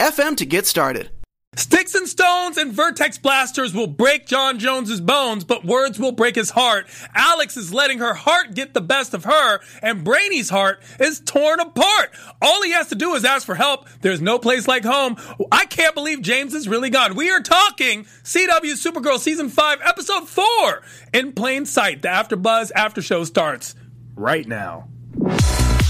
[0.00, 1.10] anchor.fm to get started.
[1.56, 6.34] Sticks and stones and vertex blasters will break John Jones's bones, but words will break
[6.34, 6.86] his heart.
[7.14, 11.58] Alex is letting her heart get the best of her, and Brainy's heart is torn
[11.60, 12.10] apart.
[12.42, 13.88] All he has to do is ask for help.
[14.02, 15.16] There's no place like home.
[15.50, 17.14] I can't believe James is really gone.
[17.14, 20.82] We are talking CW Supergirl Season 5, Episode 4
[21.14, 22.02] in plain sight.
[22.02, 23.74] The After Buzz After Show starts
[24.14, 24.88] right now.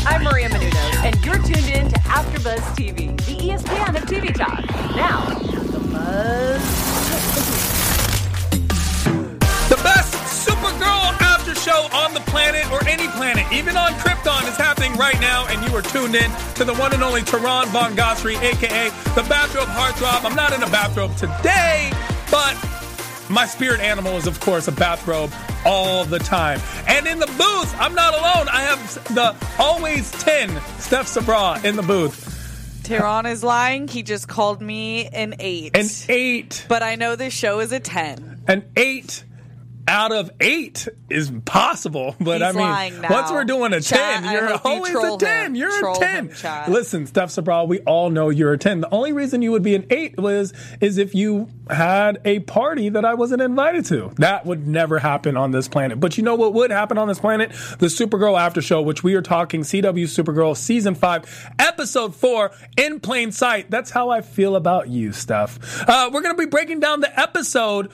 [0.08, 3.05] I'm Maria Menounos, and you're tuned in to AfterBuzz TV, the
[3.56, 4.66] ESPN of TV talk.
[4.96, 6.62] Now, the buzz.
[9.70, 10.12] The best
[10.46, 15.18] Supergirl after show on the planet or any planet, even on Krypton, is happening right
[15.20, 18.90] now, and you are tuned in to the one and only Tehran Von Ghasri, aka
[19.14, 20.28] the Bathrobe Heartthrob.
[20.28, 21.90] I'm not in a bathrobe today,
[22.30, 22.54] but
[23.30, 25.32] my spirit animal is, of course, a bathrobe
[25.64, 26.60] all the time.
[26.86, 28.48] And in the booth, I'm not alone.
[28.50, 32.35] I have the always 10 Steph Sabra in the booth.
[32.86, 33.88] Tehran is lying.
[33.88, 35.76] He just called me an eight.
[35.76, 36.64] An eight.
[36.68, 38.44] But I know this show is a ten.
[38.46, 39.24] An eight
[39.88, 44.56] out of eight is possible, but He's I mean, once we're doing a ten, you're
[44.56, 45.46] hope you always a ten.
[45.46, 45.54] him.
[45.54, 46.28] You're Troll a ten.
[46.28, 46.72] him.
[46.72, 48.80] Listen, Steph Sabral, we all know you're a ten.
[48.80, 52.88] The only reason you would be an eight was is if you had a party
[52.88, 54.12] that I wasn't invited to.
[54.16, 55.98] That would never happen on this planet.
[55.98, 57.50] But you know what would happen on this planet?
[57.78, 61.24] The Supergirl After Show, which we are talking CW Supergirl season five,
[61.58, 63.70] episode four, in plain sight.
[63.70, 65.58] That's how I feel about you, Steph.
[65.88, 67.90] Uh, we're gonna be breaking down the episode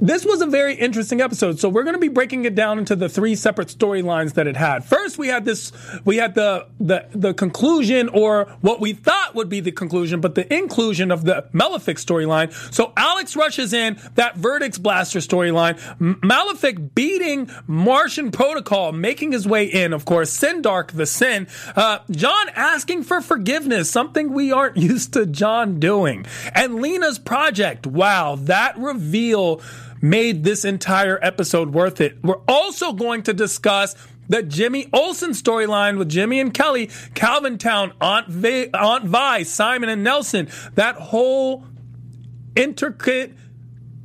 [0.00, 1.58] this was a very interesting episode.
[1.58, 4.56] So we're going to be breaking it down into the three separate storylines that it
[4.56, 4.84] had.
[4.84, 5.72] First, we had this,
[6.04, 10.34] we had the, the, the conclusion or what we thought would be the conclusion, but
[10.34, 12.52] the inclusion of the Malefic storyline.
[12.72, 15.78] So Alex rushes in that Verdict's Blaster storyline.
[16.22, 20.36] Malefic beating Martian Protocol, making his way in, of course.
[20.36, 21.46] Sindark the Sin.
[21.76, 26.26] Uh, John asking for forgiveness, something we aren't used to John doing.
[26.54, 27.86] And Lena's project.
[27.86, 29.60] Wow, that reveal
[30.04, 32.22] made this entire episode worth it.
[32.22, 33.96] We're also going to discuss
[34.28, 39.88] the Jimmy Olsen storyline with Jimmy and Kelly, Calvin Town, Aunt, Vi, Aunt Vi, Simon
[39.88, 40.48] and Nelson.
[40.74, 41.64] That whole
[42.54, 43.34] intricate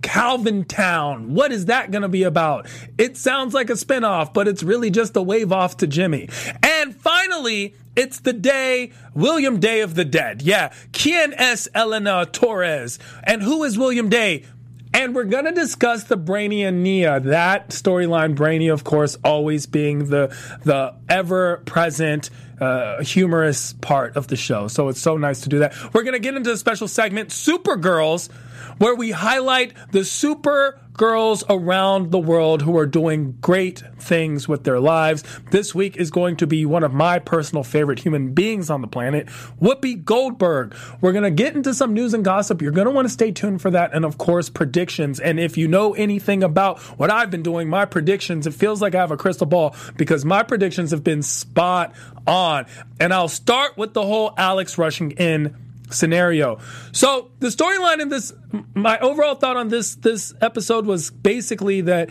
[0.02, 1.34] Calvin Town.
[1.34, 2.68] What is that going to be about?
[2.98, 6.30] It sounds like a spinoff, but it's really just a wave off to Jimmy.
[6.64, 10.42] And finally, it's the day, William Day of the Dead.
[10.42, 11.68] Yeah, Kian S.
[11.76, 13.00] Elena Torres.
[13.24, 14.46] And who is William Day?
[15.00, 18.36] And we're going to discuss the Brainy and Nia, that storyline.
[18.36, 22.30] Brainy, of course, always being the, the ever present,
[22.60, 24.68] uh, humorous part of the show.
[24.68, 25.74] So it's so nice to do that.
[25.94, 28.30] We're going to get into a special segment, Supergirls,
[28.78, 34.66] where we highlight the super girls around the world who are doing great things with
[34.66, 35.24] their lives.
[35.50, 38.88] This week is going to be one of my personal favorite human beings on the
[38.88, 39.28] planet,
[39.62, 40.76] Whoopi Goldberg.
[41.00, 42.62] We're going to get into some news and gossip.
[42.62, 43.94] You're going to want to stay tuned for that.
[43.94, 45.22] And of course, predictions.
[45.22, 48.94] And if you know anything about what I've been doing, my predictions, it feels like
[48.94, 51.96] I have a crystal ball because my predictions have been spot
[52.28, 52.66] on.
[53.00, 55.56] And I'll start with the whole Alex rushing in
[55.90, 56.60] scenario.
[56.92, 58.34] So the storyline in this,
[58.74, 62.10] my overall thought on this this episode was basically that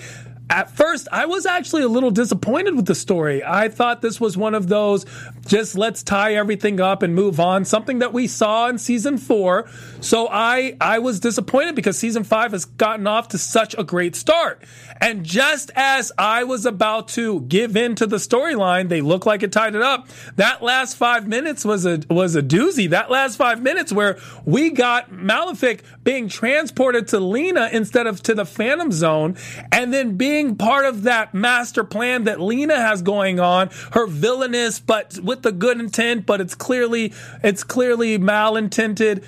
[0.51, 3.43] at first, I was actually a little disappointed with the story.
[3.45, 5.05] I thought this was one of those
[5.47, 9.69] just let's tie everything up and move on, something that we saw in season four.
[10.01, 14.15] So I, I was disappointed because season five has gotten off to such a great
[14.15, 14.63] start.
[15.01, 19.43] And just as I was about to give in to the storyline, they look like
[19.43, 20.09] it tied it up.
[20.37, 22.91] That last five minutes was a, was a doozy.
[22.91, 28.35] That last five minutes where we got Malefic being transported to Lena instead of to
[28.35, 29.37] the Phantom Zone
[29.73, 34.81] and then being part of that master plan that Lena has going on, her villainous,
[34.81, 37.13] but with the good intent, but it's clearly,
[37.43, 39.25] it's clearly malintended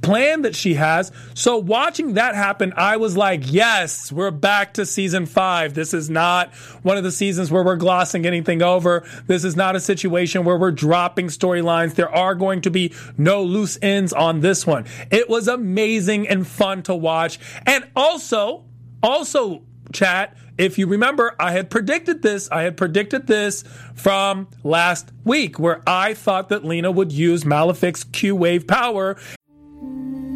[0.00, 1.12] plan that she has.
[1.34, 5.74] So watching that happen, I was like, yes, we're back to season five.
[5.74, 9.06] This is not one of the seasons where we're glossing anything over.
[9.26, 11.94] This is not a situation where we're dropping storylines.
[11.94, 14.86] There are going to be no loose ends on this one.
[15.10, 17.38] It was amazing and fun to watch.
[17.66, 18.64] And also,
[19.02, 19.62] also,
[19.92, 22.50] chat, if you remember, I had predicted this.
[22.50, 23.62] I had predicted this
[23.94, 29.16] from last week where I thought that Lena would use Malefic's Q wave power.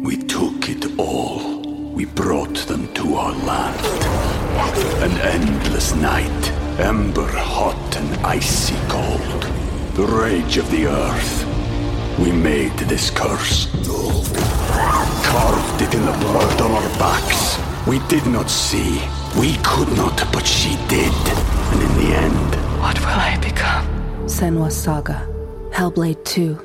[0.01, 1.61] We took it all.
[1.91, 3.79] We brought them to our land.
[5.03, 9.43] An endless night, ember hot and icy cold.
[9.95, 11.45] The rage of the earth.
[12.17, 13.67] We made this curse.
[15.25, 17.59] Carved it in the blood on our backs.
[17.87, 19.01] We did not see.
[19.39, 21.11] We could not, but she did.
[21.71, 23.85] And in the end, What will I become?
[24.25, 25.27] Senua's Saga.
[25.71, 26.59] Hellblade 2.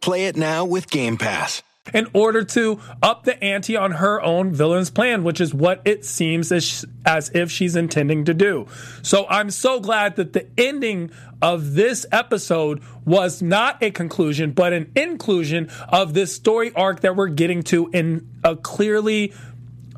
[0.00, 1.62] Play it now with Game Pass.
[1.92, 6.04] in order to up the ante on her own villain's plan, which is what it
[6.04, 8.68] seems as, as if she's intending to do.
[9.02, 11.10] So I'm so glad that the ending
[11.42, 17.16] of this episode was not a conclusion, but an inclusion of this story arc that
[17.16, 19.32] we're getting to in a clearly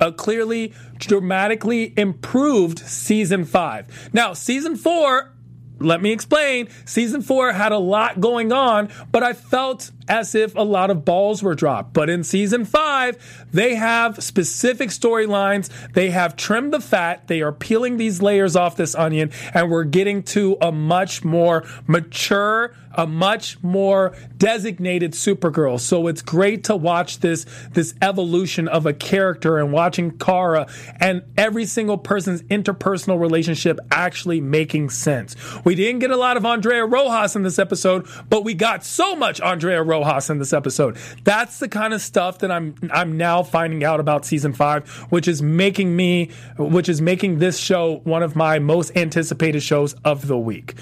[0.00, 4.10] a clearly dramatically improved season 5.
[4.12, 5.34] Now, season 4
[5.80, 6.68] let me explain.
[6.84, 11.04] Season four had a lot going on, but I felt as if a lot of
[11.04, 11.92] balls were dropped.
[11.92, 13.16] But in season five,
[13.52, 15.70] they have specific storylines.
[15.92, 17.26] They have trimmed the fat.
[17.26, 21.64] They are peeling these layers off this onion, and we're getting to a much more
[21.86, 25.80] mature, a much more designated Supergirl.
[25.80, 30.66] So it's great to watch this this evolution of a character and watching Kara
[31.00, 35.34] and every single person's interpersonal relationship actually making sense.
[35.64, 39.16] We didn't get a lot of Andrea Rojas in this episode, but we got so
[39.16, 39.93] much Andrea Rojas
[40.30, 40.96] in this episode.
[41.24, 45.28] That's the kind of stuff that I'm I'm now finding out about season 5, which
[45.28, 50.26] is making me which is making this show one of my most anticipated shows of
[50.26, 50.74] the week.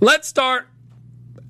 [0.00, 0.68] Let's start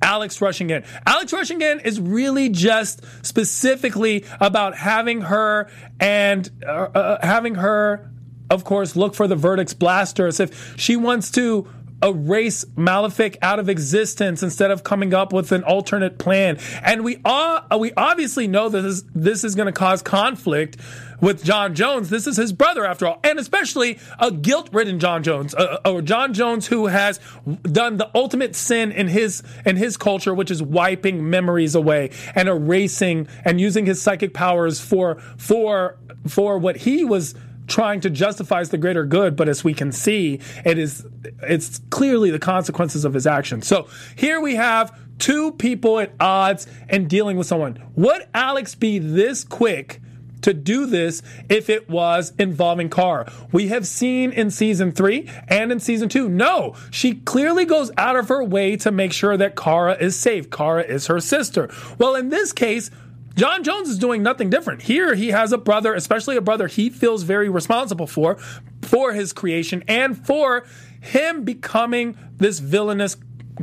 [0.04, 0.84] Alex rushing in.
[1.06, 5.68] Alex rushing in is really just specifically about having her
[5.98, 8.10] and uh, uh, having her,
[8.50, 11.66] of course, look for the verdict's blaster as if she wants to
[12.04, 16.58] erase Malefic out of existence instead of coming up with an alternate plan.
[16.82, 20.76] And we all, we obviously know that this, this is going to cause conflict
[21.20, 22.10] with John Jones.
[22.10, 26.34] This is his brother after all, and especially a guilt-ridden John Jones, uh, or John
[26.34, 27.18] Jones who has
[27.62, 32.48] done the ultimate sin in his in his culture, which is wiping memories away and
[32.48, 35.96] erasing and using his psychic powers for for
[36.26, 37.34] for what he was
[37.66, 41.06] trying to justify as the greater good, but as we can see, it is
[41.42, 43.66] it's clearly the consequences of his actions.
[43.66, 47.82] So here we have two people at odds and dealing with someone.
[47.96, 50.00] Would Alex be this quick?
[50.42, 55.72] To do this, if it was involving Kara, we have seen in season three and
[55.72, 59.56] in season two, no, she clearly goes out of her way to make sure that
[59.56, 60.50] Kara is safe.
[60.50, 61.70] Kara is her sister.
[61.96, 62.90] Well, in this case,
[63.34, 64.82] John Jones is doing nothing different.
[64.82, 68.36] Here he has a brother, especially a brother he feels very responsible for,
[68.82, 70.64] for his creation and for
[71.00, 73.16] him becoming this villainous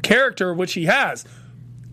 [0.03, 1.25] character, which he has.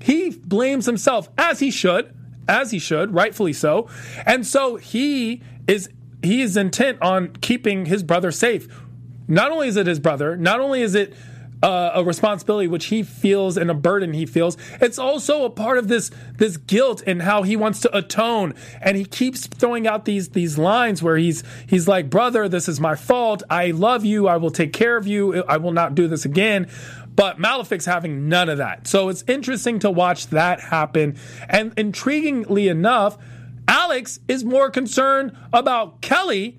[0.00, 2.14] He blames himself, as he should,
[2.48, 3.88] as he should, rightfully so.
[4.26, 5.90] And so he is
[6.22, 8.66] he is intent on keeping his brother safe.
[9.28, 11.14] Not only is it his brother, not only is it
[11.62, 14.56] uh, a responsibility which he feels and a burden he feels.
[14.80, 18.54] It's also a part of this this guilt and how he wants to atone.
[18.80, 22.80] And he keeps throwing out these these lines where he's he's like, "Brother, this is
[22.80, 23.42] my fault.
[23.50, 24.28] I love you.
[24.28, 25.42] I will take care of you.
[25.44, 26.68] I will not do this again."
[27.14, 28.86] But Malefic's having none of that.
[28.86, 31.18] So it's interesting to watch that happen.
[31.48, 33.18] And intriguingly enough,
[33.66, 36.57] Alex is more concerned about Kelly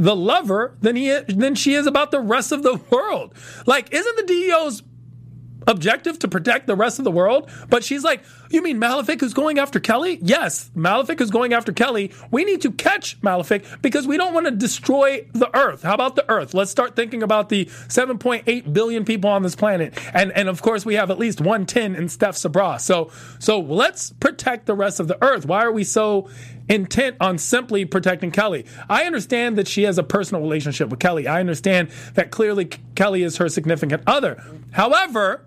[0.00, 3.34] the lover than he than she is about the rest of the world.
[3.66, 4.82] Like, isn't the DEO's
[5.66, 7.50] objective to protect the rest of the world.
[7.68, 10.18] But she's like, You mean Malefic is going after Kelly?
[10.20, 12.12] Yes, Malefic is going after Kelly.
[12.32, 15.82] We need to catch Malefic because we don't want to destroy the Earth.
[15.82, 16.52] How about the Earth?
[16.52, 19.96] Let's start thinking about the 7.8 billion people on this planet.
[20.12, 22.78] And and of course we have at least 110 in Steph Sabra.
[22.80, 25.46] So so let's protect the rest of the Earth.
[25.46, 26.28] Why are we so
[26.68, 28.64] intent on simply protecting Kelly.
[28.88, 31.26] I understand that she has a personal relationship with Kelly.
[31.26, 34.40] I understand that clearly Kelly is her significant other.
[34.70, 35.44] However,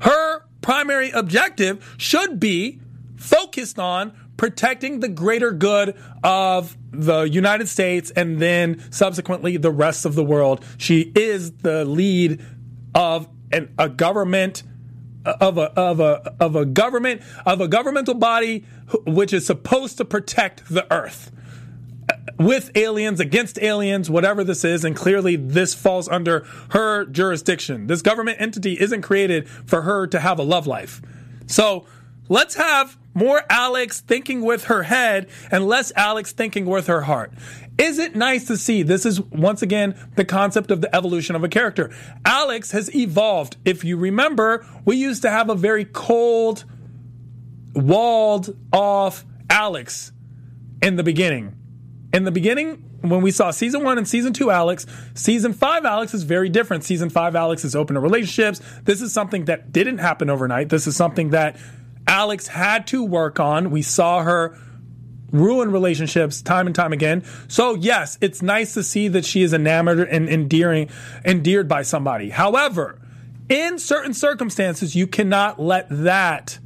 [0.00, 2.80] her primary objective should be
[3.16, 5.94] focused on protecting the greater good
[6.24, 10.64] of the United States and then subsequently the rest of the world.
[10.78, 12.42] She is the lead
[12.94, 14.62] of an, a government
[15.26, 18.64] of a of a of a government of a governmental body
[19.06, 21.30] which is supposed to protect the earth
[22.38, 26.40] with aliens against aliens whatever this is and clearly this falls under
[26.70, 31.02] her jurisdiction this government entity isn't created for her to have a love life
[31.46, 31.86] so
[32.28, 37.32] let's have more Alex thinking with her head and less Alex thinking with her heart
[37.76, 38.82] is it nice to see?
[38.82, 41.90] This is once again the concept of the evolution of a character.
[42.24, 43.56] Alex has evolved.
[43.64, 46.64] If you remember, we used to have a very cold,
[47.74, 50.12] walled off Alex
[50.82, 51.56] in the beginning.
[52.14, 56.14] In the beginning, when we saw season one and season two Alex, season five Alex
[56.14, 56.84] is very different.
[56.84, 58.60] Season five Alex is open to relationships.
[58.84, 60.68] This is something that didn't happen overnight.
[60.68, 61.56] This is something that
[62.06, 63.72] Alex had to work on.
[63.72, 64.56] We saw her
[65.32, 67.24] ruin relationships time and time again.
[67.48, 70.90] So yes, it's nice to see that she is enamored and endearing,
[71.24, 72.30] endeared by somebody.
[72.30, 73.00] However,
[73.48, 76.60] in certain circumstances, you cannot let that,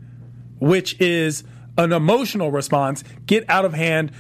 [0.59, 1.43] which is
[1.79, 4.13] an emotional response, get out of hand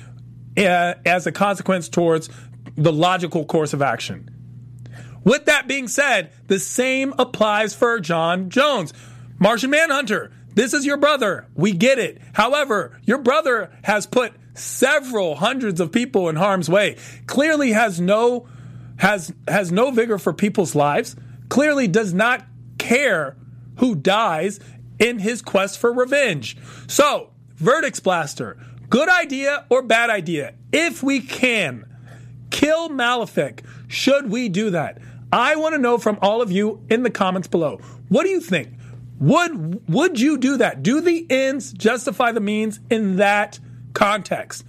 [0.59, 2.29] Uh, as a consequence towards
[2.77, 4.29] the logical course of action.
[5.23, 8.93] With that being said, the same applies for John Jones.
[9.38, 11.47] Martian Manhunter, this is your brother.
[11.55, 12.21] We get it.
[12.33, 16.97] However, your brother has put several hundreds of people in harm's way.
[17.27, 18.49] Clearly has no
[18.97, 21.15] has has no vigor for people's lives.
[21.49, 22.45] Clearly does not
[22.79, 23.37] care
[23.77, 24.59] who dies
[24.99, 26.57] in his quest for revenge.
[26.88, 30.54] So, Verdicts Blaster, good idea or bad idea?
[30.73, 31.85] If we can
[32.50, 34.99] kill Malefic, should we do that?
[35.33, 37.76] I want to know from all of you in the comments below.
[38.09, 38.71] What do you think?
[39.21, 40.83] Would would you do that?
[40.83, 43.59] Do the ends justify the means in that
[43.92, 44.64] context?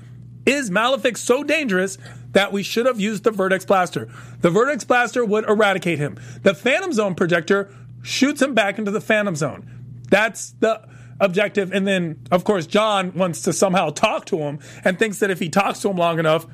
[0.45, 1.97] Is Malefic so dangerous
[2.31, 4.09] that we should have used the Vertex Blaster?
[4.41, 6.17] The Vertex Blaster would eradicate him.
[6.41, 9.69] The Phantom Zone projector shoots him back into the Phantom Zone.
[10.09, 10.81] That's the
[11.19, 11.71] objective.
[11.71, 15.39] And then, of course, John wants to somehow talk to him and thinks that if
[15.39, 16.45] he talks to him long enough,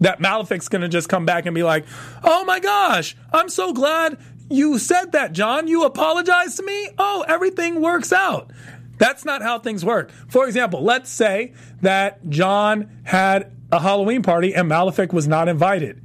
[0.00, 1.84] that Malefic's going to just come back and be like,
[2.24, 4.18] oh my gosh, I'm so glad
[4.50, 5.68] you said that, John.
[5.68, 6.90] You apologized to me?
[6.98, 8.50] Oh, everything works out.
[8.98, 10.10] That's not how things work.
[10.28, 16.00] For example, let's say that John had a Halloween party and Malefic was not invited.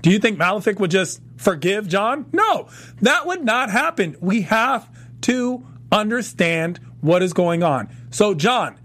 [0.00, 2.26] Do you think Malefic would just forgive John?
[2.32, 2.68] No,
[3.02, 4.16] that would not happen.
[4.20, 4.88] We have
[5.22, 7.88] to understand what is going on.
[8.10, 8.78] So, John,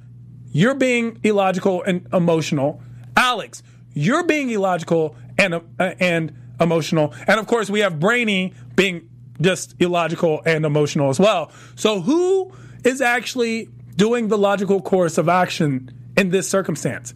[0.52, 2.82] you're being illogical and emotional.
[3.16, 7.14] Alex, you're being illogical and uh, and emotional.
[7.28, 9.10] And of course, we have Brainy being
[9.42, 11.52] just illogical and emotional as well.
[11.76, 12.54] So, who
[12.84, 17.14] is actually doing the logical course of action in this circumstance?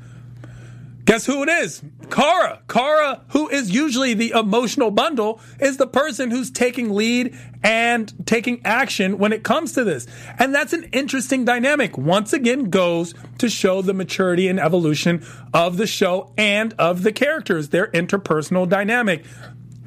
[1.06, 1.82] Guess who it is?
[2.10, 2.62] Kara.
[2.68, 8.62] Kara, who is usually the emotional bundle, is the person who's taking lead and taking
[8.66, 10.08] action when it comes to this.
[10.40, 11.98] And that's an interesting dynamic.
[11.98, 17.12] Once again, goes to show the maturity and evolution of the show and of the
[17.12, 19.26] characters, their interpersonal dynamic.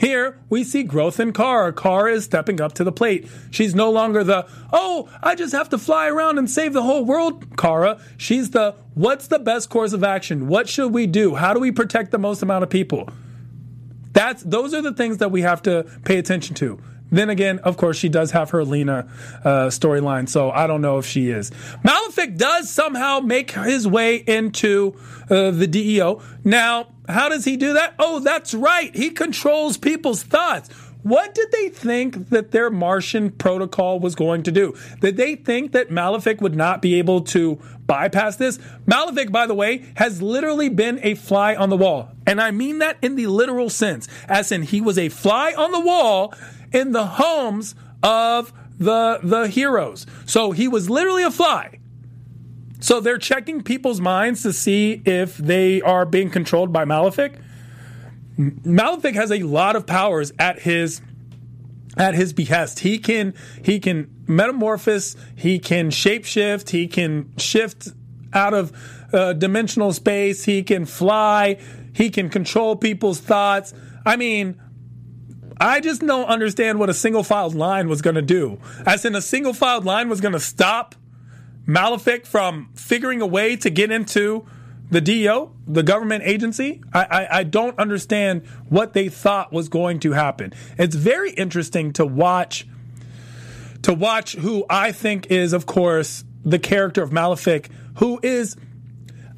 [0.00, 1.74] Here, we see growth in Kara.
[1.74, 3.28] Kara is stepping up to the plate.
[3.50, 7.04] She's no longer the, oh, I just have to fly around and save the whole
[7.04, 8.00] world, Kara.
[8.16, 10.48] She's the, what's the best course of action?
[10.48, 11.34] What should we do?
[11.34, 13.10] How do we protect the most amount of people?
[14.14, 16.80] That's, those are the things that we have to pay attention to.
[17.10, 19.08] Then again, of course, she does have her Lena
[19.44, 21.50] uh, storyline, so I don't know if she is.
[21.82, 24.96] Malefic does somehow make his way into
[25.28, 26.22] uh, the DEO.
[26.44, 27.94] Now, how does he do that?
[27.98, 28.94] Oh, that's right.
[28.94, 30.70] He controls people's thoughts.
[31.02, 34.76] What did they think that their Martian protocol was going to do?
[35.00, 38.58] Did they think that Malefic would not be able to bypass this?
[38.86, 42.10] Malefic, by the way, has literally been a fly on the wall.
[42.26, 45.72] And I mean that in the literal sense, as in he was a fly on
[45.72, 46.34] the wall
[46.72, 50.06] in the homes of the, the heroes.
[50.26, 51.78] So he was literally a fly.
[52.80, 57.38] So they're checking people's minds to see if they are being controlled by Malefic.
[58.38, 61.02] Malefic has a lot of powers at his
[61.98, 62.80] at his behest.
[62.80, 67.88] He can he can metamorphose, he can shapeshift, he can shift
[68.32, 68.72] out of
[69.12, 71.58] uh, dimensional space, he can fly,
[71.92, 73.74] he can control people's thoughts.
[74.06, 74.58] I mean,
[75.60, 78.58] I just don't understand what a single filed line was going to do.
[78.86, 80.94] As in, a single filed line was going to stop
[81.66, 84.46] Malefic from figuring a way to get into
[84.90, 86.82] the DO, the government agency.
[86.92, 90.52] I, I, I, don't understand what they thought was going to happen.
[90.78, 92.66] It's very interesting to watch
[93.82, 98.56] to watch who I think is, of course, the character of Malefic, who is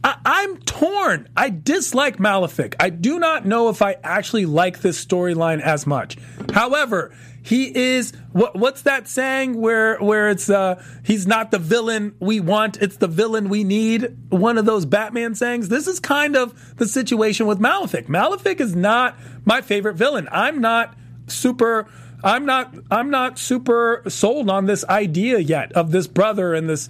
[0.04, 1.28] I, am torn.
[1.36, 2.74] I dislike Malefic.
[2.80, 6.16] I do not know if I actually like this storyline as much.
[6.52, 12.14] However, he is what, what's that saying where where it's uh he's not the villain
[12.20, 14.16] we want, it's the villain we need.
[14.28, 15.68] One of those Batman sayings.
[15.68, 18.08] This is kind of the situation with Malefic.
[18.08, 20.28] Malefic is not my favorite villain.
[20.30, 21.88] I'm not super
[22.22, 26.88] I'm not I'm not super sold on this idea yet of this brother and this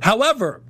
[0.00, 0.62] However,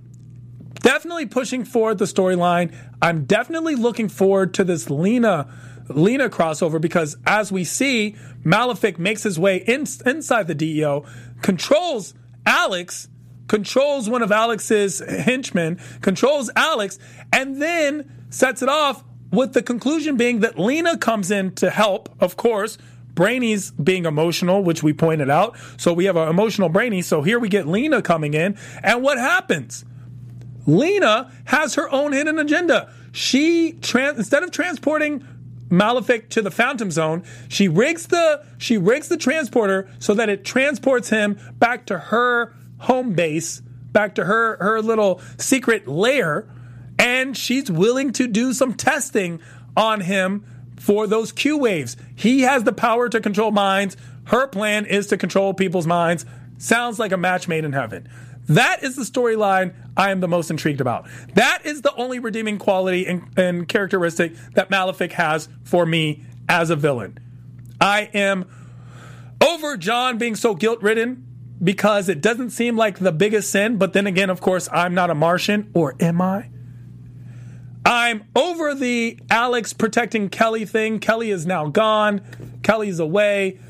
[0.80, 2.74] definitely pushing forward the storyline.
[3.00, 5.48] I'm definitely looking forward to this Lena
[5.88, 11.04] Lena crossover because as we see, Malefic makes his way in, inside the DEO,
[11.42, 12.14] controls
[12.46, 13.08] Alex,
[13.48, 16.98] controls one of Alex's henchmen, controls Alex,
[17.32, 22.08] and then sets it off with the conclusion being that Lena comes in to help,
[22.20, 22.78] of course.
[23.14, 25.56] Brainy's being emotional, which we pointed out.
[25.76, 27.02] So we have an emotional Brainy.
[27.02, 28.56] So here we get Lena coming in.
[28.82, 29.84] And what happens?
[30.70, 32.92] Lena has her own hidden agenda.
[33.12, 35.24] She trans- instead of transporting
[35.68, 40.44] Malefic to the Phantom Zone, she rigs the she rigs the transporter so that it
[40.44, 43.60] transports him back to her home base,
[43.92, 46.46] back to her her little secret lair,
[46.98, 49.40] and she's willing to do some testing
[49.76, 50.44] on him
[50.76, 51.96] for those Q waves.
[52.16, 53.96] He has the power to control minds.
[54.24, 56.24] Her plan is to control people's minds.
[56.58, 58.08] Sounds like a match made in heaven.
[58.50, 61.08] That is the storyline I am the most intrigued about.
[61.34, 66.68] That is the only redeeming quality and, and characteristic that Malefic has for me as
[66.68, 67.16] a villain.
[67.80, 68.46] I am
[69.40, 71.24] over John being so guilt ridden
[71.62, 75.10] because it doesn't seem like the biggest sin, but then again, of course, I'm not
[75.10, 76.50] a Martian, or am I?
[77.84, 80.98] I'm over the Alex protecting Kelly thing.
[80.98, 82.20] Kelly is now gone.
[82.64, 83.60] Kelly's away.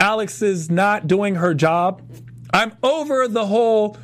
[0.00, 2.02] Alex is not doing her job.
[2.52, 3.96] I'm over the whole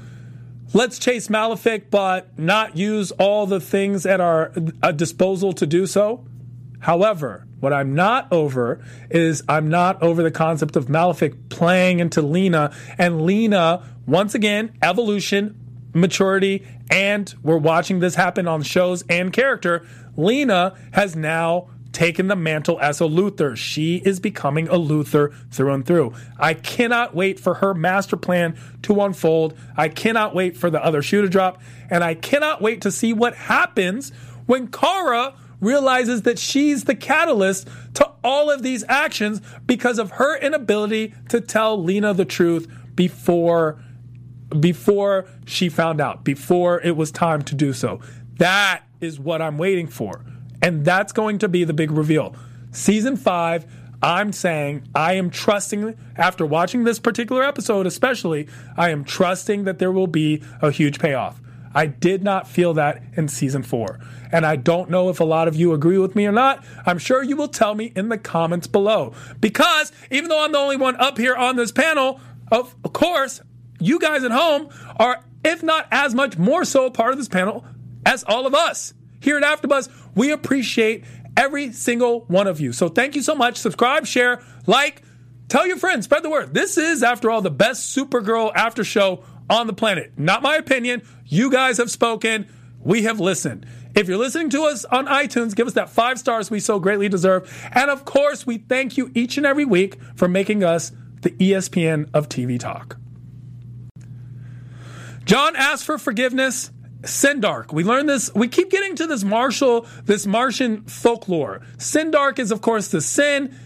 [0.73, 4.53] let's chase Malefic, but not use all the things at our
[4.83, 6.27] uh, disposal to do so.
[6.81, 12.21] However, what I'm not over is I'm not over the concept of Malefic playing into
[12.21, 15.59] Lena and Lena, once again, evolution,
[15.95, 19.87] maturity, and we're watching this happen on shows and character.
[20.17, 23.57] Lena has now taken the mantle as a Luthor.
[23.57, 26.13] She is becoming a Luthor through and through.
[26.39, 29.57] I cannot wait for her master plan to unfold.
[29.77, 31.63] I cannot wait for the other shoe to drop.
[31.89, 34.11] And I cannot wait to see what happens
[34.47, 40.37] when Kara realizes that she's the catalyst to all of these actions because of her
[40.39, 43.83] inability to tell Lena the truth before
[44.61, 48.01] before she found out, before it was time to do so.
[48.37, 50.25] That is what I'm waiting for.
[50.65, 52.35] And that's going to be the big reveal.
[52.73, 53.67] Season five,
[54.03, 59.79] I'm saying I am trusting, after watching this particular episode especially, I am trusting that
[59.79, 61.39] there will be a huge payoff.
[61.75, 64.01] I did not feel that in season four.
[64.33, 66.65] And I don't know if a lot of you agree with me or not.
[66.87, 69.13] I'm sure you will tell me in the comments below.
[69.41, 73.43] Because even though I'm the only one up here on this panel, of course,
[73.81, 77.29] you guys at home are, if not as much more so, a part of this
[77.29, 77.67] panel
[78.07, 79.91] as all of us here at AfterBuzz.
[80.15, 81.05] We appreciate
[81.37, 82.73] every single one of you.
[82.73, 83.57] So thank you so much.
[83.57, 85.03] Subscribe, share, like,
[85.49, 86.55] tell your friends, spread the word.
[86.55, 90.13] This is, after all, the best Supergirl after show on the planet.
[90.17, 91.03] Not my opinion.
[91.27, 92.49] You guys have spoken.
[92.81, 93.67] We have listened.
[93.95, 97.09] If you're listening to us on iTunes, give us that five stars we so greatly
[97.09, 97.51] deserve.
[97.73, 102.11] And of course, we thank you each and every week for making us the ESPN
[102.13, 102.99] of TV talk.
[105.25, 106.71] John asked for forgiveness.
[107.05, 107.73] Sindark.
[107.73, 108.33] We learn this.
[108.35, 111.61] We keep getting to this Martial, this Martian folklore.
[111.77, 113.57] Sindark is, of course, the sin.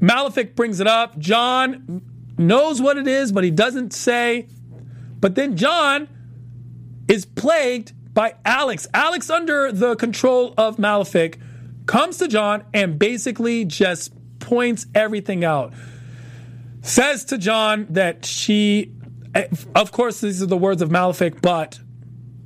[0.00, 1.18] Malefic brings it up.
[1.18, 2.02] John
[2.36, 4.48] knows what it is, but he doesn't say.
[5.20, 6.08] But then John
[7.08, 8.86] is plagued by Alex.
[8.94, 11.38] Alex, under the control of Malefic,
[11.86, 15.72] comes to John and basically just points everything out.
[16.82, 18.92] Says to John that she,
[19.74, 21.80] of course, these are the words of Malefic, but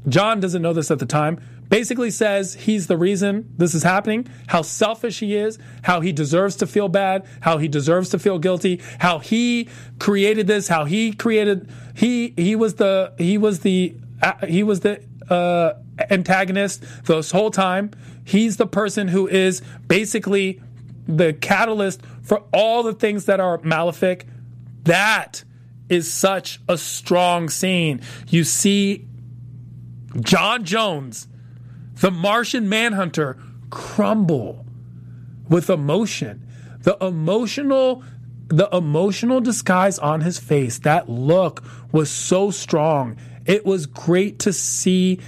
[0.08, 4.28] John doesn't know this at the time, basically says he's the reason this is happening,
[4.46, 8.38] how selfish he is, how he deserves to feel bad, how he deserves to feel
[8.38, 9.68] guilty, how he
[9.98, 14.80] created this, how he created he he was the he was the uh, he was
[14.80, 15.74] the uh,
[16.10, 17.90] antagonist this whole time.
[18.24, 20.60] He's the person who is basically
[21.06, 24.26] the catalyst for all the things that are malefic.
[24.84, 25.44] That
[25.88, 28.02] is such a strong scene.
[28.28, 29.07] You see
[30.20, 31.28] John Jones,
[32.00, 33.36] the Martian Manhunter,
[33.70, 34.64] crumble
[35.48, 36.46] with emotion.
[36.82, 38.02] The emotional
[38.48, 43.18] the emotional disguise on his face, that look was so strong.
[43.44, 45.20] It was great to see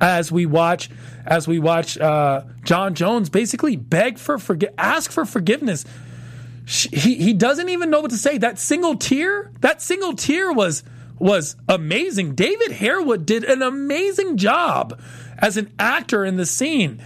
[0.00, 0.88] as we watch
[1.26, 5.84] as we watch uh, John Jones basically beg for forgi- ask for forgiveness.
[6.66, 8.38] He he doesn't even know what to say.
[8.38, 10.82] That single tear, that single tear was
[11.18, 12.34] was amazing.
[12.34, 15.00] David Harewood did an amazing job
[15.38, 17.02] as an actor in the scene.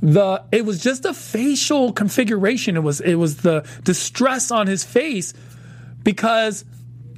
[0.00, 2.76] The it was just a facial configuration.
[2.76, 5.32] It was it was the distress on his face
[6.02, 6.64] because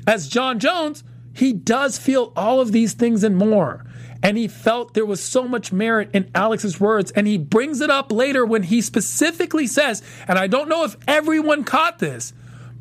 [0.06, 3.84] as John Jones, he does feel all of these things and more.
[4.22, 7.10] And he felt there was so much merit in Alex's words.
[7.10, 10.96] And he brings it up later when he specifically says, and I don't know if
[11.06, 12.32] everyone caught this,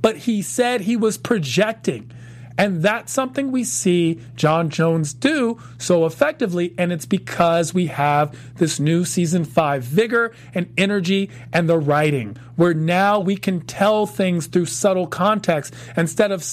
[0.02, 2.12] but he said he was projecting.
[2.58, 6.74] And that's something we see John Jones do so effectively.
[6.78, 12.38] And it's because we have this new season five vigor and energy and the writing,
[12.56, 16.44] where now we can tell things through subtle context instead of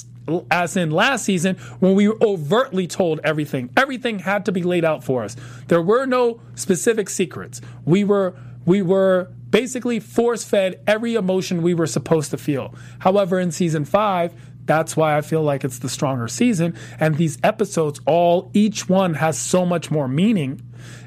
[0.50, 3.70] as in last season when we overtly told everything.
[3.76, 5.36] Everything had to be laid out for us.
[5.68, 7.60] There were no specific secrets.
[7.84, 8.36] We were
[8.66, 12.74] we were basically force fed every emotion we were supposed to feel.
[13.00, 14.32] However, in season 5,
[14.70, 16.76] that's why I feel like it's the stronger season.
[17.00, 20.62] And these episodes, all, each one has so much more meaning,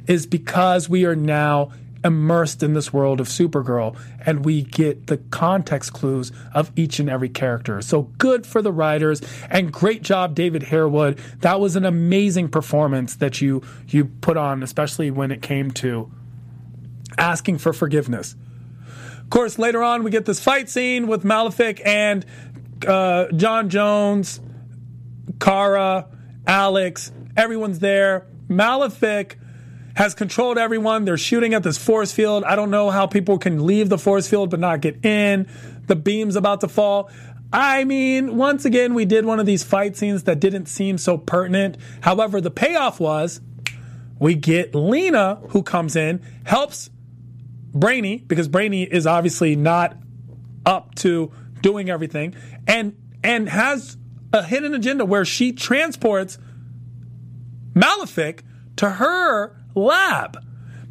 [0.06, 1.72] is because we are now
[2.04, 7.10] immersed in this world of Supergirl and we get the context clues of each and
[7.10, 7.82] every character.
[7.82, 11.18] So good for the writers and great job David Harewood.
[11.40, 16.12] That was an amazing performance that you you put on especially when it came to
[17.18, 18.36] asking for forgiveness.
[19.22, 22.26] Of course, later on we get this fight scene with Malefic and
[22.86, 24.40] uh, John Jones,
[25.40, 26.08] Kara,
[26.46, 28.28] Alex, everyone's there.
[28.48, 29.38] Malefic
[29.96, 31.06] has controlled everyone.
[31.06, 32.44] They're shooting at this force field.
[32.44, 35.48] I don't know how people can leave the force field but not get in.
[35.88, 37.10] The beam's about to fall.
[37.52, 41.18] I mean, once again, we did one of these fight scenes that didn't seem so
[41.18, 41.78] pertinent.
[42.02, 43.42] However, the payoff was
[44.18, 46.90] we get Lena, who comes in, helps
[47.74, 49.96] Brainy, because Brainy is obviously not
[50.66, 51.32] up to
[51.64, 52.36] doing everything,
[52.68, 53.98] and and has
[54.32, 56.38] a hidden agenda where she transports
[57.74, 58.44] Malefic
[58.76, 60.38] to her lab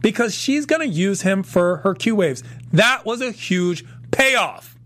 [0.00, 2.42] because she's going to use him for her Q waves.
[2.72, 4.76] That was a huge payoff.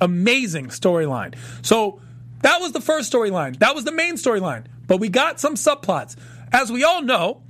[0.00, 1.36] Amazing storyline.
[1.62, 2.00] So
[2.42, 3.58] that was the first storyline.
[3.60, 4.66] That was the main storyline.
[4.86, 6.16] But we got some subplots.
[6.52, 7.42] As we all know,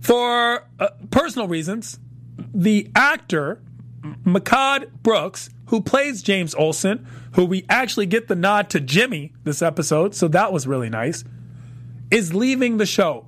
[0.00, 1.98] for uh, personal reasons,
[2.54, 3.60] the actor
[4.02, 9.62] Mehcad Brooks, who plays James Olsen, who we actually get the nod to Jimmy this
[9.62, 11.24] episode, so that was really nice,
[12.10, 13.26] is leaving the show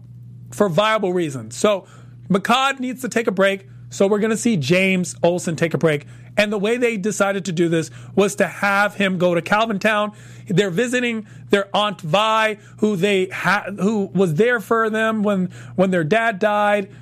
[0.53, 1.57] for viable reasons.
[1.57, 1.87] So
[2.29, 3.69] Mehcad needs to take a break.
[3.91, 6.07] So we're going to see James Olsen take a break.
[6.37, 9.79] And the way they decided to do this was to have him go to Calvin
[9.79, 10.13] Town.
[10.49, 15.93] They're visiting their aunt Vi, who they ha- who was there for them when when
[15.93, 16.93] their dad died.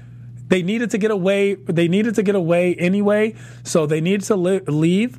[0.52, 1.54] They needed to get away.
[1.54, 5.18] They needed to get away anyway, so they needed to li- leave.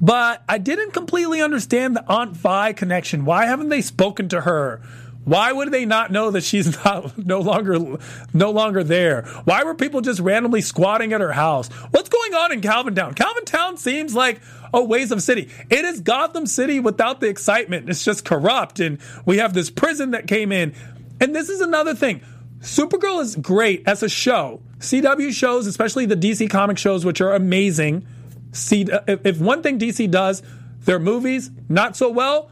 [0.00, 3.24] But I didn't completely understand the Aunt Vi connection.
[3.24, 4.80] Why haven't they spoken to her?
[5.24, 7.98] Why would they not know that she's not no longer
[8.34, 9.22] no longer there?
[9.44, 11.68] Why were people just randomly squatting at her house?
[11.92, 13.14] What's going on in Calvin Town?
[13.14, 14.40] Calvin Town seems like
[14.74, 15.50] a ways of city.
[15.70, 17.88] It is Gotham City without the excitement.
[17.88, 20.74] It's just corrupt and we have this prison that came in.
[21.20, 22.22] And this is another thing.
[22.60, 24.60] Supergirl is great as a show.
[24.78, 28.06] CW shows, especially the DC comic shows which are amazing.
[28.52, 30.42] See if one thing DC does,
[30.80, 32.50] their movies not so well,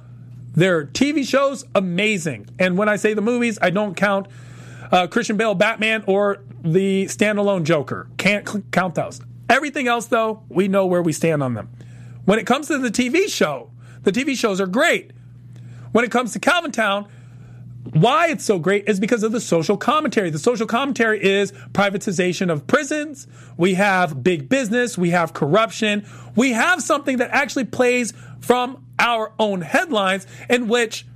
[0.54, 2.48] their TV shows, amazing.
[2.58, 4.28] And when I say the movies, I don't count
[4.90, 8.08] uh, Christian Bale Batman or the standalone Joker.
[8.16, 9.20] Can't count those.
[9.48, 11.70] Everything else, though, we know where we stand on them.
[12.24, 13.70] When it comes to the TV show,
[14.02, 15.12] the TV shows are great.
[15.92, 17.06] When it comes to Calvin Town,
[17.92, 20.30] why it's so great is because of the social commentary.
[20.30, 23.26] The social commentary is privatization of prisons.
[23.56, 24.98] We have big business.
[24.98, 26.06] We have corruption.
[26.34, 31.06] We have something that actually plays from our own headlines in which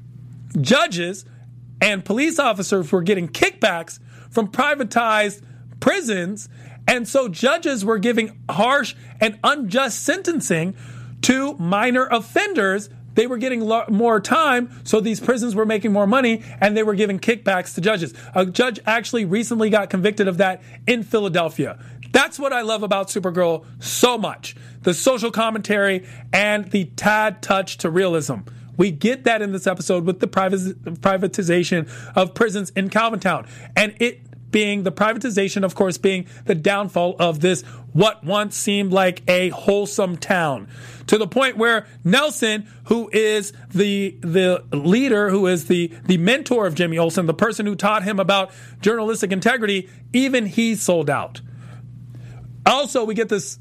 [0.60, 1.24] judges
[1.80, 3.98] and police officers were getting kickbacks
[4.30, 5.42] from privatized
[5.80, 6.48] prisons.
[6.86, 10.76] And so judges were giving harsh and unjust sentencing
[11.22, 12.90] to minor offenders.
[13.14, 16.82] They were getting lo- more time, so these prisons were making more money, and they
[16.82, 18.14] were giving kickbacks to judges.
[18.34, 21.78] A judge actually recently got convicted of that in Philadelphia.
[22.12, 27.76] That's what I love about Supergirl so much the social commentary and the tad touch
[27.78, 28.36] to realism.
[28.76, 33.46] We get that in this episode with the privatization of prisons in Calvintown.
[33.76, 38.92] And it being the privatization, of course, being the downfall of this, what once seemed
[38.92, 40.68] like a wholesome town.
[41.08, 46.66] To the point where Nelson, who is the the leader, who is the the mentor
[46.66, 51.40] of Jimmy Olsen, the person who taught him about journalistic integrity, even he sold out.
[52.66, 53.58] Also, we get this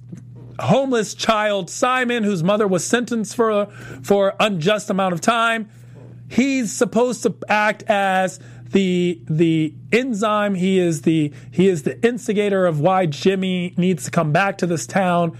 [0.59, 3.67] homeless child, Simon, whose mother was sentenced for
[4.03, 5.69] for unjust amount of time.
[6.29, 8.39] He's supposed to act as
[8.71, 10.55] the the enzyme.
[10.55, 14.67] He is the he is the instigator of why Jimmy needs to come back to
[14.67, 15.37] this town.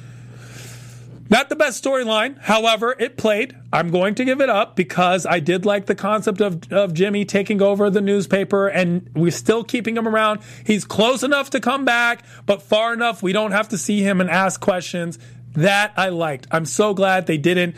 [1.32, 2.39] Not the best storyline.
[2.39, 3.56] However, it played.
[3.72, 7.24] I'm going to give it up because I did like the concept of, of Jimmy
[7.24, 10.39] taking over the newspaper and we're still keeping him around.
[10.65, 14.22] He's close enough to come back, but far enough we don't have to see him
[14.22, 15.20] and ask questions.
[15.54, 16.48] That I liked.
[16.52, 17.76] I'm so glad they didn't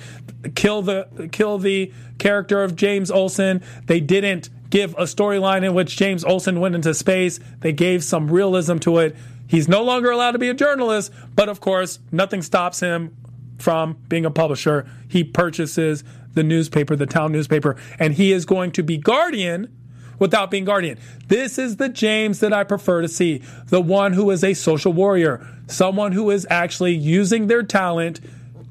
[0.56, 3.64] kill the kill the character of James Olsen.
[3.86, 7.40] They didn't give a storyline in which James Olsen went into space.
[7.60, 9.16] They gave some realism to it.
[9.46, 13.16] He's no longer allowed to be a journalist, but of course, nothing stops him
[13.60, 14.90] from being a publisher.
[15.08, 16.04] He purchases
[16.34, 19.76] the newspaper, the town newspaper, and he is going to be guardian
[20.20, 20.98] without being guardian.
[21.28, 23.42] This is the James that I prefer to see.
[23.68, 28.22] The one who is a social warrior, someone who is actually using their talent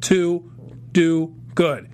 [0.03, 0.51] to
[0.93, 1.91] do good.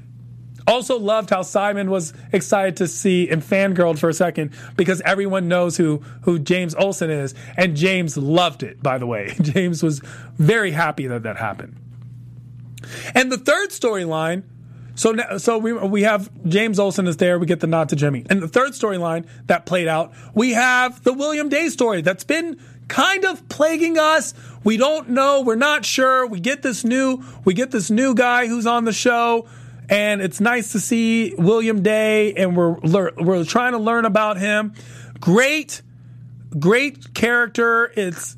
[0.66, 5.48] Also loved how Simon was excited to see and fangirled for a second because everyone
[5.48, 8.82] knows who who James Olsen is, and James loved it.
[8.82, 10.00] By the way, James was
[10.38, 11.76] very happy that that happened.
[13.14, 14.44] And the third storyline,
[14.96, 17.38] so now, so we we have James Olsen is there.
[17.38, 18.24] We get the nod to Jimmy.
[18.28, 22.58] And the third storyline that played out, we have the William Day story that's been
[22.88, 24.34] kind of plaguing us.
[24.64, 25.42] We don't know.
[25.42, 26.26] We're not sure.
[26.26, 29.46] We get this new we get this new guy who's on the show.
[29.88, 32.76] And it's nice to see William Day, and we're
[33.16, 34.74] we're trying to learn about him.
[35.20, 35.82] Great,
[36.58, 37.92] great character.
[37.94, 38.36] It's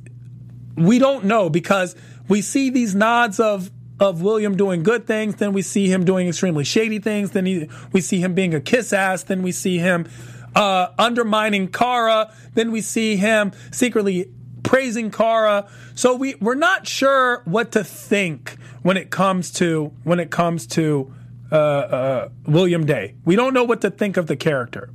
[0.77, 1.97] we don't know because
[2.29, 6.29] we see these nods of of William doing good things, then we see him doing
[6.29, 9.79] extremely shady things, then he, we see him being a kiss ass, then we see
[9.79, 10.09] him
[10.55, 14.31] uh, undermining Kara, then we see him secretly
[14.63, 15.69] praising Kara.
[15.95, 20.67] So we we're not sure what to think when it comes to when it comes
[20.69, 21.13] to
[21.51, 23.15] uh, uh, William Day.
[23.25, 24.91] We don't know what to think of the character.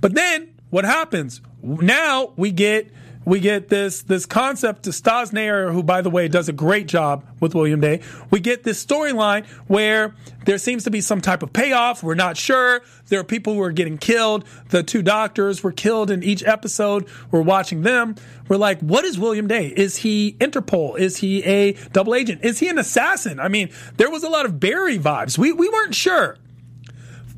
[0.00, 1.40] But then what happens?
[1.62, 2.90] Now we get
[3.24, 6.88] we get this this concept to Staz Nair, who by the way does a great
[6.88, 8.00] job with William Day.
[8.30, 12.02] We get this storyline where there seems to be some type of payoff.
[12.02, 12.82] We're not sure.
[13.08, 14.44] There are people who are getting killed.
[14.70, 17.08] The two doctors were killed in each episode.
[17.30, 18.16] We're watching them.
[18.48, 19.68] We're like, what is William Day?
[19.68, 20.98] Is he Interpol?
[20.98, 22.44] Is he a double agent?
[22.44, 23.40] Is he an assassin?
[23.40, 25.38] I mean, there was a lot of Barry vibes.
[25.38, 26.38] We we weren't sure.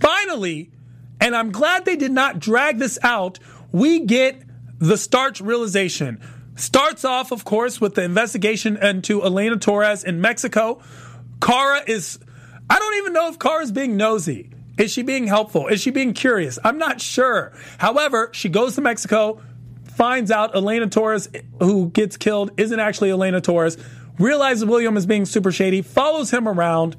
[0.00, 0.70] Finally,
[1.20, 3.38] and I'm glad they did not drag this out.
[3.72, 4.42] We get
[4.78, 6.20] the Starch realization
[6.56, 10.80] starts off, of course, with the investigation into Elena Torres in Mexico.
[11.40, 12.18] Kara is,
[12.68, 14.50] I don't even know if Kara is being nosy.
[14.79, 15.68] Is she being helpful?
[15.68, 16.59] Is she being curious?
[16.62, 17.52] I'm not sure.
[17.79, 19.40] However, she goes to Mexico,
[19.94, 21.29] finds out Elena Torres,
[21.61, 23.79] who gets killed, isn't actually Elena Torres,
[24.18, 26.96] realizes William is being super shady, follows him around.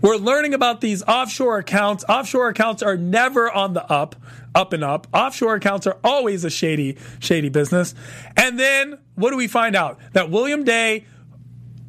[0.00, 2.04] We're learning about these offshore accounts.
[2.08, 4.16] Offshore accounts are never on the up
[4.54, 5.06] up and up.
[5.12, 7.94] Offshore accounts are always a shady, shady business.
[8.36, 9.98] And then what do we find out?
[10.12, 11.04] That William Day,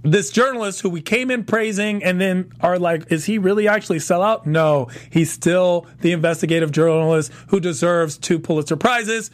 [0.04, 4.00] this journalist who we came in praising and then are like, is he really actually
[4.00, 4.46] sell out?
[4.46, 9.32] No, he's still the investigative journalist who deserves two Pulitzer Prizes.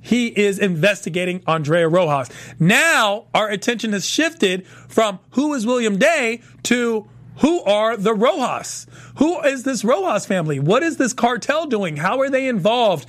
[0.00, 2.30] He is investigating Andrea Rojas.
[2.58, 8.86] Now our attention has shifted from who is William Day to who are the Rojas?
[9.18, 10.58] Who is this Rojas family?
[10.58, 11.96] What is this cartel doing?
[11.96, 13.08] How are they involved?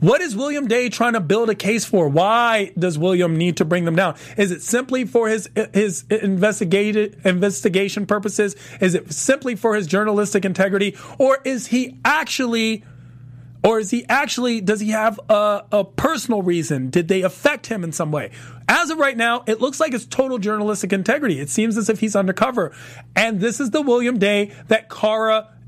[0.00, 2.08] What is William Day trying to build a case for?
[2.08, 4.16] Why does William need to bring them down?
[4.38, 8.56] Is it simply for his his investigated investigation purposes?
[8.80, 12.82] Is it simply for his journalistic integrity, or is he actually
[13.62, 16.88] or is he actually, does he have a, a, personal reason?
[16.88, 18.30] Did they affect him in some way?
[18.66, 21.40] As of right now, it looks like it's total journalistic integrity.
[21.40, 22.72] It seems as if he's undercover.
[23.14, 24.88] And this is the William Day that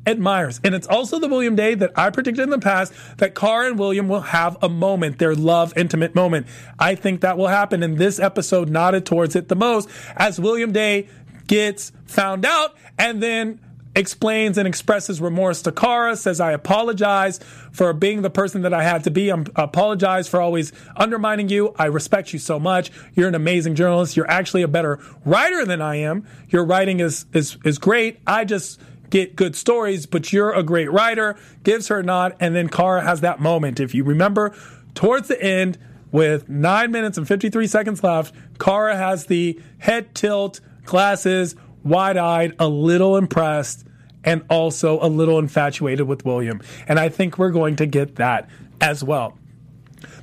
[0.05, 0.61] Kara admires.
[0.65, 3.79] And it's also the William Day that I predicted in the past that Kara and
[3.79, 6.47] William will have a moment, their love intimate moment.
[6.79, 7.83] I think that will happen.
[7.83, 11.09] And this episode nodded towards it the most as William Day
[11.47, 13.61] gets found out and then
[13.95, 17.39] explains and expresses remorse to Kara, says, I apologize
[17.73, 19.31] for being the person that I had to be.
[19.31, 21.75] I apologize for always undermining you.
[21.79, 22.91] I respect you so much.
[23.15, 24.17] You're an amazing journalist.
[24.17, 26.27] You're actually a better writer than I am.
[26.49, 28.21] Your writing is, is, is great.
[28.27, 28.81] I just
[29.13, 31.37] get good stories, but you're a great writer.
[31.63, 32.35] Gives her a nod.
[32.41, 33.79] And then Kara has that moment.
[33.79, 34.53] If you remember,
[34.95, 35.79] towards the end,
[36.11, 42.55] with nine minutes and 53 seconds left, Kara has the head tilt, glasses, wide eyed,
[42.59, 43.87] a little impressed,
[44.25, 46.61] and also a little infatuated with William.
[46.87, 48.49] And I think we're going to get that
[48.81, 49.39] as well.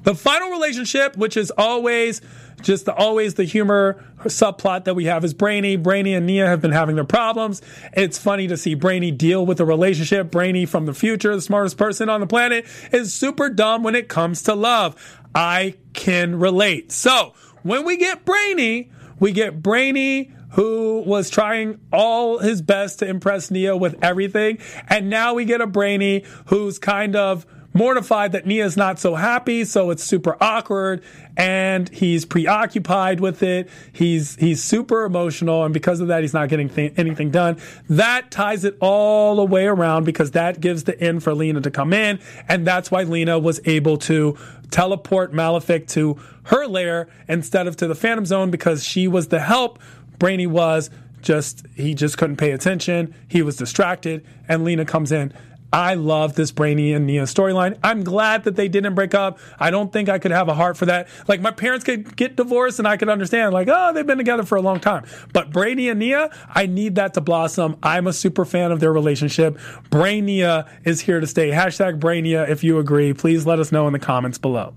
[0.03, 2.21] The final relationship, which is always
[2.59, 5.75] just the, always the humor subplot that we have is Brainy.
[5.75, 7.61] Brainy and Nia have been having their problems.
[7.93, 10.31] It's funny to see Brainy deal with a relationship.
[10.31, 14.07] Brainy from the future, the smartest person on the planet, is super dumb when it
[14.07, 15.19] comes to love.
[15.33, 16.91] I can relate.
[16.91, 23.07] So when we get Brainy, we get Brainy who was trying all his best to
[23.07, 24.57] impress Nia with everything.
[24.87, 27.45] And now we get a Brainy who's kind of
[27.79, 31.01] mortified that Nia's not so happy, so it's super awkward
[31.37, 33.69] and he's preoccupied with it.
[33.93, 37.57] He's he's super emotional and because of that he's not getting th- anything done.
[37.87, 41.71] That ties it all the way around because that gives the in for Lena to
[41.71, 44.37] come in and that's why Lena was able to
[44.71, 49.39] teleport Malefic to her lair instead of to the Phantom Zone because she was the
[49.39, 49.79] help
[50.19, 50.89] Brainy was
[51.21, 53.15] just he just couldn't pay attention.
[53.29, 55.33] He was distracted, and Lena comes in.
[55.71, 57.77] I love this Brainy and Nia storyline.
[57.83, 59.37] I'm glad that they didn't break up.
[59.59, 61.07] I don't think I could have a heart for that.
[61.27, 64.43] Like my parents could get divorced and I could understand, like, oh, they've been together
[64.43, 65.05] for a long time.
[65.31, 67.77] But Brainy and Nia, I need that to blossom.
[67.83, 69.57] I'm a super fan of their relationship.
[69.91, 71.51] Brainia is here to stay.
[71.51, 73.13] Hashtag Brainia if you agree.
[73.13, 74.73] Please let us know in the comments below.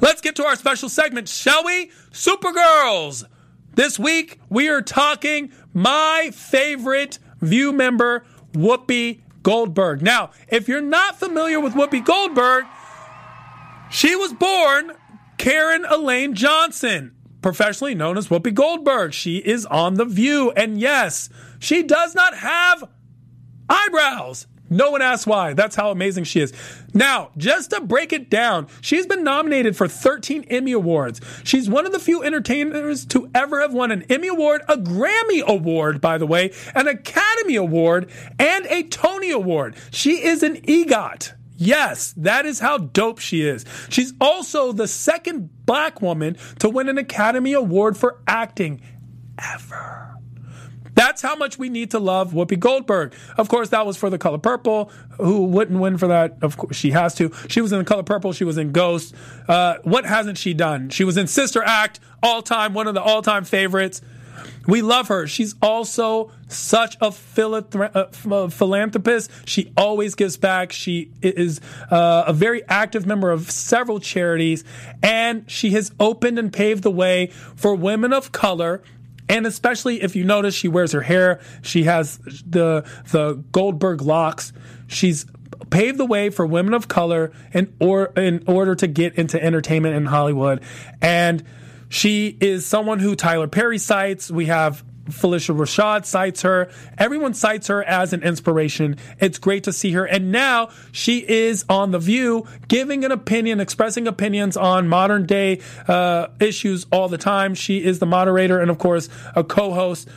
[0.00, 1.90] Let's get to our special segment, shall we?
[2.12, 3.24] Supergirls!
[3.74, 10.02] This week, we are talking my favorite View member, Whoopi Goldberg.
[10.02, 12.64] Now, if you're not familiar with Whoopi Goldberg,
[13.92, 14.90] she was born
[15.38, 19.12] Karen Elaine Johnson, professionally known as Whoopi Goldberg.
[19.12, 21.28] She is on The View, and yes,
[21.60, 22.90] she does not have
[23.68, 24.48] eyebrows.
[24.68, 25.54] No one asks why.
[25.54, 26.52] That's how amazing she is.
[26.92, 31.20] Now, just to break it down, she's been nominated for 13 Emmy Awards.
[31.44, 35.42] She's one of the few entertainers to ever have won an Emmy Award, a Grammy
[35.42, 39.76] Award, by the way, an Academy Award, and a Tony Award.
[39.90, 41.32] She is an EGOT.
[41.58, 43.64] Yes, that is how dope she is.
[43.88, 48.82] She's also the second black woman to win an Academy Award for acting
[49.38, 50.15] ever.
[50.96, 53.14] That's how much we need to love Whoopi Goldberg.
[53.36, 54.90] Of course, that was for the color purple.
[55.18, 56.38] Who wouldn't win for that?
[56.40, 57.30] Of course, she has to.
[57.48, 58.32] She was in the color purple.
[58.32, 59.14] She was in Ghost.
[59.46, 60.88] Uh, what hasn't she done?
[60.88, 64.00] She was in Sister Act, all time, one of the all time favorites.
[64.66, 65.26] We love her.
[65.26, 69.30] She's also such a uh, philanthropist.
[69.44, 70.72] She always gives back.
[70.72, 74.64] She is uh, a very active member of several charities,
[75.02, 78.82] and she has opened and paved the way for women of color
[79.28, 81.40] and especially if you notice, she wears her hair.
[81.62, 84.52] She has the the Goldberg locks.
[84.86, 85.26] She's
[85.70, 89.96] paved the way for women of color in or in order to get into entertainment
[89.96, 90.62] in Hollywood.
[91.00, 91.44] And
[91.88, 94.30] she is someone who Tyler Perry cites.
[94.30, 96.70] We have Phylicia Rashad cites her.
[96.98, 98.96] Everyone cites her as an inspiration.
[99.20, 100.04] It's great to see her.
[100.04, 105.60] And now she is on The View, giving an opinion, expressing opinions on modern day
[105.88, 107.54] uh, issues all the time.
[107.54, 110.08] She is the moderator and, of course, a co host.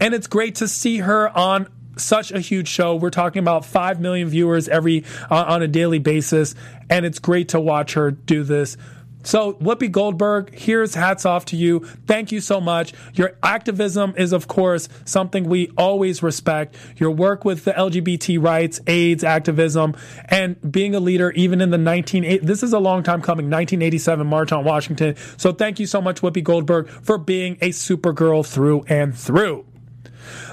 [0.00, 2.96] And it's great to see her on such a huge show.
[2.96, 6.54] We're talking about 5 million viewers every uh, on a daily basis.
[6.88, 8.76] And it's great to watch her do this
[9.22, 11.80] so, Whoopi Goldberg, here's hats off to you.
[12.06, 12.94] Thank you so much.
[13.12, 16.74] Your activism is, of course, something we always respect.
[16.96, 19.94] Your work with the LGBT rights, AIDS activism,
[20.26, 22.42] and being a leader even in the 1980s.
[22.42, 25.14] this is a long time coming, 1987 March on Washington.
[25.36, 29.66] So, thank you so much, Whoopi Goldberg, for being a supergirl through and through.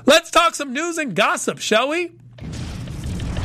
[0.06, 2.12] Let's talk some news and gossip, shall we?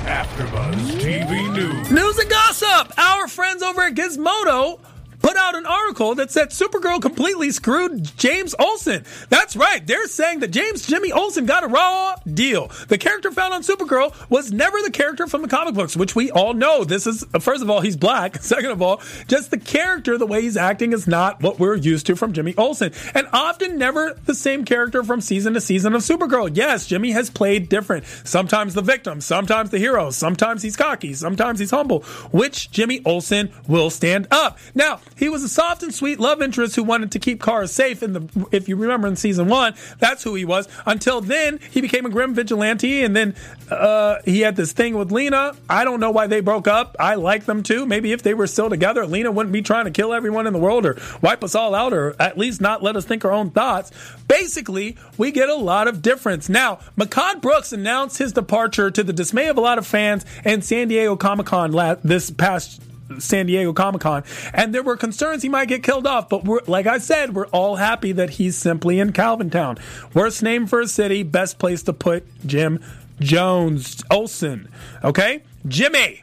[0.02, 1.90] AfterBuzz TV News.
[1.92, 2.98] News and gossip.
[2.98, 4.80] Our friends over at Gizmodo
[5.22, 9.04] put out an article that said Supergirl completely screwed James Olsen.
[9.28, 9.86] That's right.
[9.86, 12.70] They're saying that James Jimmy Olsen got a raw deal.
[12.88, 16.30] The character found on Supergirl was never the character from the comic books, which we
[16.30, 16.84] all know.
[16.84, 18.36] This is, uh, first of all, he's black.
[18.42, 22.06] Second of all, just the character, the way he's acting is not what we're used
[22.06, 22.92] to from Jimmy Olsen.
[23.14, 26.50] And often never the same character from season to season of Supergirl.
[26.54, 28.04] Yes, Jimmy has played different.
[28.24, 32.02] Sometimes the victim, sometimes the hero, sometimes he's cocky, sometimes he's humble.
[32.32, 34.58] Which Jimmy Olsen will stand up.
[34.74, 38.02] Now, he was a soft and sweet love interest who wanted to keep Kara safe
[38.02, 40.68] in the if you remember in season one, that's who he was.
[40.86, 43.34] Until then, he became a grim vigilante and then
[43.70, 45.54] uh, he had this thing with Lena.
[45.68, 46.96] I don't know why they broke up.
[46.98, 47.86] I like them too.
[47.86, 50.58] Maybe if they were still together, Lena wouldn't be trying to kill everyone in the
[50.58, 53.50] world or wipe us all out or at least not let us think our own
[53.50, 53.90] thoughts.
[54.28, 56.48] Basically, we get a lot of difference.
[56.48, 60.64] Now, Mehcad Brooks announced his departure to the dismay of a lot of fans and
[60.64, 62.80] San Diego Comic Con this past
[63.20, 66.28] San Diego Comic Con, and there were concerns he might get killed off.
[66.28, 69.78] But like I said, we're all happy that he's simply in Calvintown.
[70.14, 72.82] Worst name for a city, best place to put Jim
[73.20, 74.68] Jones Olson.
[75.04, 76.22] Okay, Jimmy.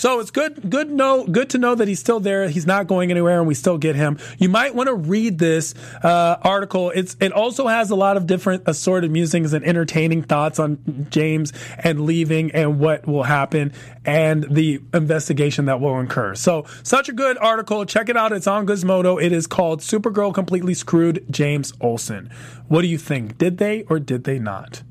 [0.00, 2.48] So it's good, good know, good to know that he's still there.
[2.48, 4.16] He's not going anywhere, and we still get him.
[4.38, 6.90] You might want to read this uh, article.
[6.94, 11.52] It's it also has a lot of different assorted musings and entertaining thoughts on James
[11.76, 13.74] and leaving and what will happen
[14.06, 16.34] and the investigation that will incur.
[16.34, 17.84] So such a good article.
[17.84, 18.32] Check it out.
[18.32, 19.22] It's on Gizmodo.
[19.22, 22.30] It is called "Supergirl Completely Screwed James Olsen."
[22.68, 23.36] What do you think?
[23.36, 24.82] Did they or did they not?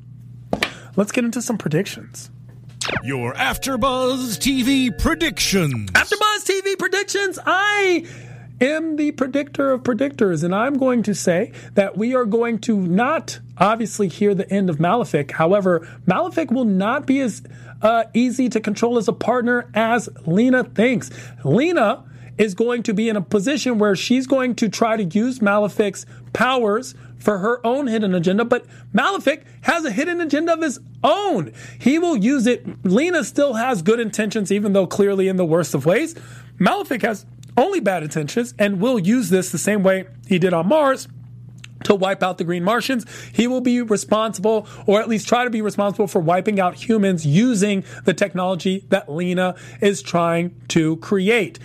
[0.95, 2.29] Let's get into some predictions.
[3.03, 5.91] Your AfterBuzz TV predictions.
[5.91, 7.39] AfterBuzz TV predictions.
[7.45, 8.05] I
[8.59, 12.77] am the predictor of predictors, and I'm going to say that we are going to
[12.77, 15.31] not obviously hear the end of Malefic.
[15.31, 17.41] However, Malefic will not be as
[17.81, 21.09] uh, easy to control as a partner as Lena thinks.
[21.45, 22.03] Lena
[22.37, 26.05] is going to be in a position where she's going to try to use Malefic's
[26.33, 31.53] powers for her own hidden agenda, but Malefic has a hidden agenda of his own.
[31.79, 32.85] He will use it.
[32.85, 36.15] Lena still has good intentions, even though clearly in the worst of ways.
[36.57, 37.25] Malefic has
[37.57, 41.07] only bad intentions and will use this the same way he did on Mars
[41.83, 43.05] to wipe out the green Martians.
[43.31, 47.25] He will be responsible, or at least try to be responsible for wiping out humans
[47.25, 51.59] using the technology that Lena is trying to create.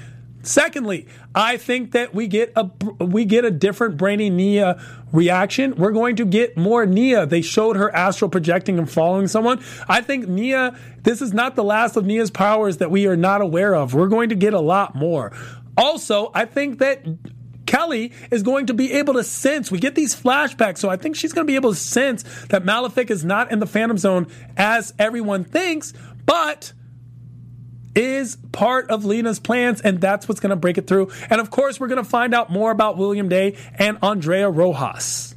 [0.45, 2.71] Secondly, I think that we get a
[3.03, 4.81] we get a different Brainy Nia
[5.11, 5.75] reaction.
[5.77, 7.27] We're going to get more Nia.
[7.27, 9.63] They showed her astral projecting and following someone.
[9.89, 10.79] I think Nia.
[11.03, 13.95] This is not the last of Nia's powers that we are not aware of.
[13.95, 15.33] We're going to get a lot more.
[15.77, 17.05] Also, I think that
[17.67, 19.71] Kelly is going to be able to sense.
[19.71, 22.65] We get these flashbacks, so I think she's going to be able to sense that
[22.65, 25.93] Malefic is not in the Phantom Zone as everyone thinks,
[26.25, 26.73] but
[27.95, 31.11] is part of Lena's plans, and that's what's going to break it through.
[31.31, 35.35] And of course, we're going to find out more about William Dey and Andrea Rojas.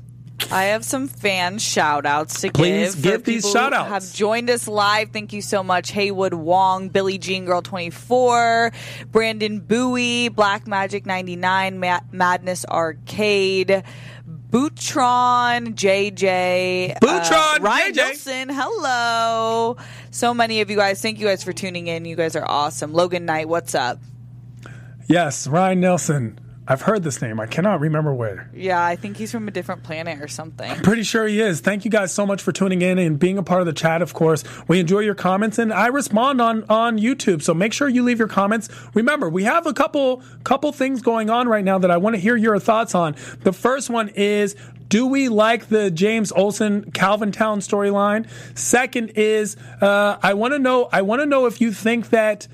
[0.51, 3.03] I have some fan shout outs to Please give.
[3.03, 3.89] give these shout outs.
[3.89, 5.09] Have joined us live.
[5.11, 5.91] Thank you so much.
[5.91, 8.71] Haywood Wong, Billie Jean Girl 24,
[9.11, 11.79] Brandon Bowie, Black Magic 99,
[12.11, 13.83] Madness Arcade.
[14.49, 17.97] Bootron, JJ, Bootron, uh, Ryan JJ.
[17.97, 19.75] Wilson, hello.
[20.17, 20.99] So many of you guys.
[20.99, 22.03] Thank you guys for tuning in.
[22.03, 22.91] You guys are awesome.
[22.91, 23.99] Logan Knight, what's up?
[25.07, 26.39] Yes, Ryan Nelson.
[26.67, 27.39] I've heard this name.
[27.39, 28.49] I cannot remember where.
[28.53, 30.69] Yeah, I think he's from a different planet or something.
[30.69, 31.61] I'm pretty sure he is.
[31.61, 34.01] Thank you guys so much for tuning in and being a part of the chat,
[34.01, 34.43] of course.
[34.67, 37.41] We enjoy your comments and I respond on, on YouTube.
[37.41, 38.67] So make sure you leave your comments.
[38.93, 42.19] Remember, we have a couple, couple things going on right now that I want to
[42.19, 43.15] hear your thoughts on.
[43.43, 44.55] The first one is
[44.89, 48.27] do we like the James Olsen Calvin Town storyline?
[48.57, 52.47] Second is uh, I want to know I want to know if you think that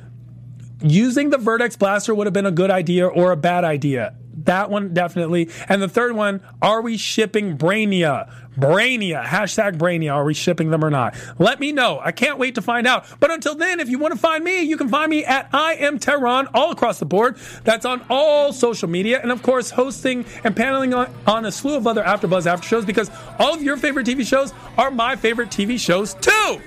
[0.83, 4.15] using the Vertex blaster would have been a good idea or a bad idea.
[4.45, 5.49] That one definitely.
[5.69, 8.31] And the third one, are we shipping Brainia?
[8.57, 10.13] Brainia, hashtag Brainia.
[10.13, 11.15] Are we shipping them or not?
[11.39, 11.99] Let me know.
[12.03, 13.05] I can't wait to find out.
[13.19, 15.75] But until then, if you want to find me, you can find me at I
[15.75, 17.37] am Tehran all across the board.
[17.63, 19.21] That's on all social media.
[19.21, 22.85] And of course, hosting and paneling on, on a slew of other AfterBuzz after shows
[22.85, 23.09] because
[23.39, 26.61] all of your favorite TV shows are my favorite TV shows too.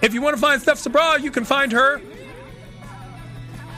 [0.00, 2.00] If you want to find Steph Sabra, you can find her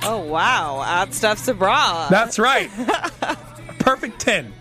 [0.03, 2.09] Oh wow, at Steph bra.
[2.09, 2.71] That's right.
[3.79, 4.53] Perfect 10.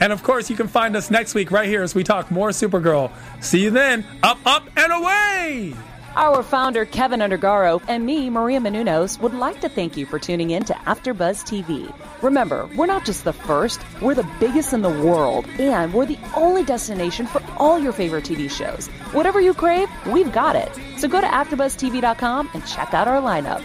[0.00, 2.50] And of course, you can find us next week right here as we talk more
[2.50, 3.10] Supergirl.
[3.40, 4.04] See you then.
[4.22, 5.74] Up, up, and away!
[6.16, 10.50] Our founder, Kevin Undergaro, and me, Maria Menounos, would like to thank you for tuning
[10.50, 11.92] in to AfterBuzz TV.
[12.22, 16.18] Remember, we're not just the first, we're the biggest in the world, and we're the
[16.36, 18.86] only destination for all your favorite TV shows.
[19.12, 20.70] Whatever you crave, we've got it.
[20.98, 23.64] So go to AfterBuzzTV.com and check out our lineup.